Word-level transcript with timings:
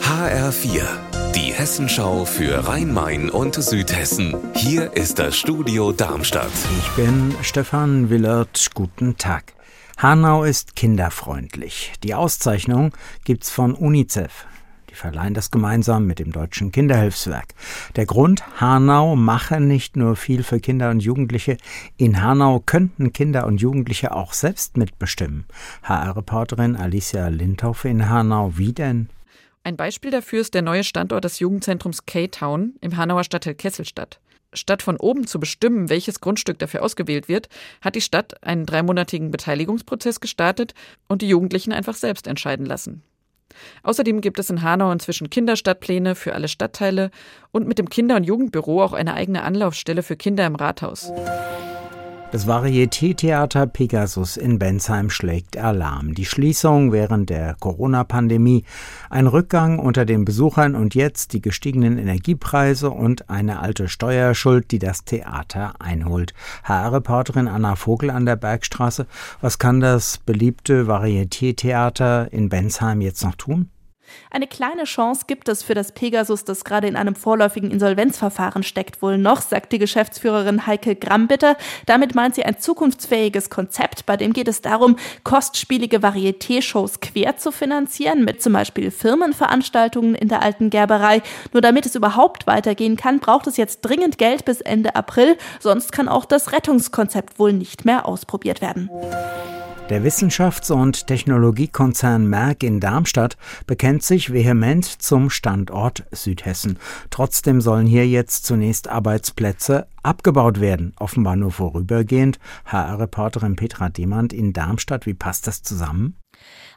HR4, 0.00 0.84
die 1.34 1.52
Hessenschau 1.52 2.24
für 2.24 2.68
Rhein-Main 2.68 3.30
und 3.30 3.56
Südhessen. 3.56 4.36
Hier 4.54 4.92
ist 4.92 5.18
das 5.18 5.36
Studio 5.36 5.90
Darmstadt. 5.90 6.52
Ich 6.78 6.88
bin 6.90 7.34
Stefan 7.42 8.10
Willert. 8.10 8.70
Guten 8.74 9.16
Tag. 9.16 9.54
Hanau 9.96 10.44
ist 10.44 10.76
kinderfreundlich. 10.76 11.94
Die 12.04 12.14
Auszeichnung 12.14 12.92
gibt's 13.24 13.50
von 13.50 13.74
UNICEF. 13.74 14.46
Die 14.90 14.94
verleihen 14.94 15.34
das 15.34 15.50
gemeinsam 15.50 16.06
mit 16.06 16.20
dem 16.20 16.30
Deutschen 16.30 16.70
Kinderhilfswerk. 16.70 17.54
Der 17.96 18.06
Grund, 18.06 18.60
Hanau 18.60 19.16
mache 19.16 19.58
nicht 19.58 19.96
nur 19.96 20.14
viel 20.14 20.44
für 20.44 20.60
Kinder 20.60 20.90
und 20.90 21.00
Jugendliche, 21.00 21.56
in 21.96 22.22
Hanau 22.22 22.62
könnten 22.64 23.12
Kinder 23.12 23.48
und 23.48 23.60
Jugendliche 23.60 24.14
auch 24.14 24.32
selbst 24.32 24.76
mitbestimmen. 24.76 25.46
HR-Reporterin 25.82 26.76
Alicia 26.76 27.26
Lindhoff 27.26 27.84
in 27.84 28.08
Hanau, 28.08 28.52
wie 28.54 28.72
denn? 28.72 29.08
Ein 29.66 29.78
Beispiel 29.78 30.10
dafür 30.10 30.42
ist 30.42 30.52
der 30.52 30.60
neue 30.60 30.84
Standort 30.84 31.24
des 31.24 31.38
Jugendzentrums 31.38 32.04
K-Town 32.04 32.74
im 32.82 32.98
Hanauer 32.98 33.24
Stadtteil 33.24 33.54
Kesselstadt. 33.54 34.20
Statt 34.52 34.82
von 34.82 34.98
oben 34.98 35.26
zu 35.26 35.40
bestimmen, 35.40 35.88
welches 35.88 36.20
Grundstück 36.20 36.58
dafür 36.58 36.82
ausgewählt 36.82 37.28
wird, 37.28 37.48
hat 37.80 37.94
die 37.94 38.02
Stadt 38.02 38.44
einen 38.44 38.66
dreimonatigen 38.66 39.30
Beteiligungsprozess 39.30 40.20
gestartet 40.20 40.74
und 41.08 41.22
die 41.22 41.28
Jugendlichen 41.28 41.72
einfach 41.72 41.94
selbst 41.94 42.26
entscheiden 42.26 42.66
lassen. 42.66 43.02
Außerdem 43.82 44.20
gibt 44.20 44.38
es 44.38 44.50
in 44.50 44.60
Hanau 44.60 44.92
inzwischen 44.92 45.30
Kinderstadtpläne 45.30 46.14
für 46.14 46.34
alle 46.34 46.48
Stadtteile 46.48 47.10
und 47.50 47.66
mit 47.66 47.78
dem 47.78 47.88
Kinder- 47.88 48.16
und 48.16 48.24
Jugendbüro 48.24 48.82
auch 48.82 48.92
eine 48.92 49.14
eigene 49.14 49.42
Anlaufstelle 49.42 50.02
für 50.02 50.16
Kinder 50.16 50.44
im 50.46 50.56
Rathaus. 50.56 51.10
Das 52.34 52.48
Varieté-Theater 52.48 53.68
Pegasus 53.68 54.36
in 54.36 54.58
Bensheim 54.58 55.08
schlägt 55.08 55.56
Alarm. 55.56 56.14
Die 56.14 56.24
Schließung 56.24 56.90
während 56.90 57.30
der 57.30 57.54
Corona-Pandemie, 57.60 58.64
ein 59.08 59.28
Rückgang 59.28 59.78
unter 59.78 60.04
den 60.04 60.24
Besuchern 60.24 60.74
und 60.74 60.96
jetzt 60.96 61.32
die 61.32 61.40
gestiegenen 61.40 61.96
Energiepreise 61.96 62.90
und 62.90 63.30
eine 63.30 63.60
alte 63.60 63.86
Steuerschuld, 63.86 64.72
die 64.72 64.80
das 64.80 65.04
Theater 65.04 65.74
einholt. 65.78 66.34
HR-Reporterin 66.64 67.46
Anna 67.46 67.76
Vogel 67.76 68.10
an 68.10 68.26
der 68.26 68.34
Bergstraße, 68.34 69.06
was 69.40 69.60
kann 69.60 69.78
das 69.78 70.18
beliebte 70.18 70.88
Varieté-Theater 70.88 72.32
in 72.32 72.48
Bensheim 72.48 73.00
jetzt 73.00 73.22
noch 73.22 73.36
tun? 73.36 73.70
Eine 74.30 74.46
kleine 74.46 74.84
Chance 74.84 75.24
gibt 75.26 75.48
es 75.48 75.62
für 75.62 75.74
das 75.74 75.92
Pegasus, 75.92 76.44
das 76.44 76.64
gerade 76.64 76.88
in 76.88 76.96
einem 76.96 77.14
vorläufigen 77.14 77.70
Insolvenzverfahren 77.70 78.62
steckt, 78.62 79.02
wohl 79.02 79.18
noch, 79.18 79.40
sagt 79.40 79.72
die 79.72 79.78
Geschäftsführerin 79.78 80.66
Heike 80.66 80.96
Grambitter. 80.96 81.56
Damit 81.86 82.14
meint 82.14 82.34
sie 82.34 82.44
ein 82.44 82.58
zukunftsfähiges 82.58 83.50
Konzept, 83.50 84.06
bei 84.06 84.16
dem 84.16 84.32
geht 84.32 84.48
es 84.48 84.60
darum, 84.60 84.96
kostspielige 85.22 85.98
Varieté-Shows 85.98 87.00
quer 87.00 87.36
zu 87.36 87.52
finanzieren, 87.52 88.24
mit 88.24 88.42
zum 88.42 88.52
Beispiel 88.52 88.90
Firmenveranstaltungen 88.90 90.14
in 90.14 90.28
der 90.28 90.42
alten 90.42 90.70
Gerberei. 90.70 91.22
Nur 91.52 91.62
damit 91.62 91.86
es 91.86 91.94
überhaupt 91.94 92.46
weitergehen 92.46 92.96
kann, 92.96 93.20
braucht 93.20 93.46
es 93.46 93.56
jetzt 93.56 93.82
dringend 93.82 94.18
Geld 94.18 94.44
bis 94.44 94.60
Ende 94.60 94.96
April, 94.96 95.36
sonst 95.60 95.92
kann 95.92 96.08
auch 96.08 96.24
das 96.24 96.52
Rettungskonzept 96.52 97.38
wohl 97.38 97.52
nicht 97.52 97.84
mehr 97.84 98.06
ausprobiert 98.06 98.60
werden. 98.60 98.90
Der 99.90 100.02
Wissenschafts- 100.02 100.70
und 100.70 101.08
Technologiekonzern 101.08 102.26
Merck 102.26 102.62
in 102.62 102.80
Darmstadt 102.80 103.36
bekennt 103.66 104.02
sich 104.02 104.32
vehement 104.32 104.86
zum 104.86 105.28
Standort 105.28 106.04
Südhessen. 106.10 106.78
Trotzdem 107.10 107.60
sollen 107.60 107.86
hier 107.86 108.08
jetzt 108.08 108.46
zunächst 108.46 108.88
Arbeitsplätze 108.88 109.86
abgebaut 110.02 110.58
werden, 110.58 110.94
offenbar 110.98 111.36
nur 111.36 111.52
vorübergehend. 111.52 112.38
HR-Reporterin 112.64 113.56
Petra 113.56 113.90
Demand 113.90 114.32
in 114.32 114.54
Darmstadt, 114.54 115.04
wie 115.04 115.12
passt 115.12 115.46
das 115.46 115.62
zusammen? 115.62 116.16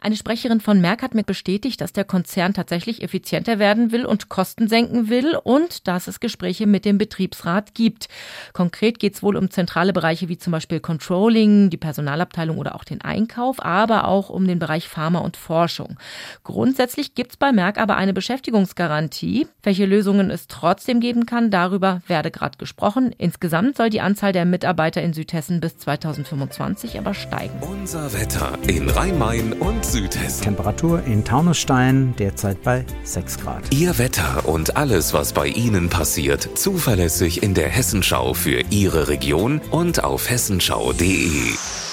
Eine 0.00 0.16
Sprecherin 0.16 0.60
von 0.60 0.82
Merck 0.82 1.02
hat 1.02 1.14
mir 1.14 1.24
bestätigt, 1.24 1.80
dass 1.80 1.94
der 1.94 2.04
Konzern 2.04 2.52
tatsächlich 2.52 3.02
effizienter 3.02 3.58
werden 3.58 3.90
will 3.90 4.04
und 4.04 4.28
Kosten 4.28 4.68
senken 4.68 5.08
will 5.08 5.34
und 5.42 5.88
dass 5.88 6.08
es 6.08 6.20
Gespräche 6.20 6.66
mit 6.66 6.84
dem 6.84 6.98
Betriebsrat 6.98 7.74
gibt. 7.74 8.08
Konkret 8.52 8.98
geht 8.98 9.14
es 9.14 9.22
wohl 9.22 9.34
um 9.34 9.50
zentrale 9.50 9.94
Bereiche 9.94 10.28
wie 10.28 10.36
zum 10.36 10.50
Beispiel 10.50 10.80
Controlling, 10.80 11.70
die 11.70 11.78
Personalabteilung 11.78 12.58
oder 12.58 12.74
auch 12.74 12.84
den 12.84 13.00
Einkauf, 13.00 13.64
aber 13.64 14.06
auch 14.06 14.28
um 14.28 14.46
den 14.46 14.58
Bereich 14.58 14.88
Pharma 14.88 15.20
und 15.20 15.38
Forschung. 15.38 15.96
Grundsätzlich 16.42 17.14
gibt 17.14 17.32
es 17.32 17.36
bei 17.38 17.52
Merck 17.52 17.78
aber 17.78 17.96
eine 17.96 18.12
Beschäftigungsgarantie. 18.12 19.46
Welche 19.62 19.86
Lösungen 19.86 20.30
es 20.30 20.48
trotzdem 20.48 21.00
geben 21.00 21.24
kann, 21.24 21.50
darüber 21.50 22.02
werde 22.06 22.30
gerade 22.30 22.58
gesprochen. 22.58 23.14
Insgesamt 23.16 23.78
soll 23.78 23.88
die 23.88 24.02
Anzahl 24.02 24.32
der 24.32 24.44
Mitarbeiter 24.44 25.00
in 25.02 25.14
Südhessen 25.14 25.60
bis 25.60 25.78
2025 25.78 26.98
aber 26.98 27.14
steigen. 27.14 27.58
Unser 27.62 28.12
Wetter 28.12 28.58
in 28.66 28.90
Rhein-Main 28.90 29.53
und 29.60 29.84
Südhessen. 29.84 30.42
Temperatur 30.42 31.02
in 31.04 31.24
Taunusstein 31.24 32.14
derzeit 32.18 32.62
bei 32.62 32.84
6 33.04 33.38
Grad. 33.38 33.62
Ihr 33.70 33.98
Wetter 33.98 34.48
und 34.48 34.76
alles, 34.76 35.14
was 35.14 35.32
bei 35.32 35.46
Ihnen 35.46 35.88
passiert, 35.88 36.48
zuverlässig 36.54 37.42
in 37.42 37.54
der 37.54 37.68
Hessenschau 37.68 38.34
für 38.34 38.62
Ihre 38.70 39.08
Region 39.08 39.60
und 39.70 40.04
auf 40.04 40.30
hessenschau.de. 40.30 41.83